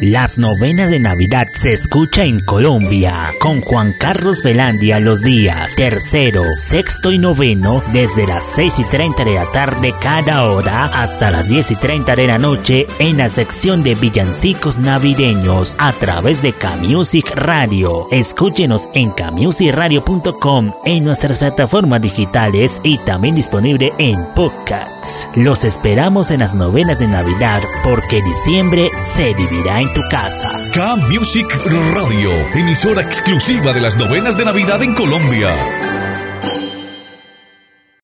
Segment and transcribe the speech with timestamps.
[0.00, 6.44] Las novenas de Navidad se escucha en Colombia con Juan Carlos Velandia los días tercero,
[6.56, 11.48] sexto y noveno desde las 6 y 30 de la tarde cada hora hasta las
[11.48, 16.52] 10 y 30 de la noche en la sección de villancicos navideños a través de
[16.52, 18.06] Camusic Radio.
[18.12, 25.27] Escúchenos en camusicradio.com en nuestras plataformas digitales y también disponible en podcasts.
[25.38, 30.50] Los esperamos en las novenas de Navidad porque diciembre se vivirá en tu casa.
[30.74, 31.46] K Music
[31.94, 35.54] Radio, emisora exclusiva de las novenas de Navidad en Colombia.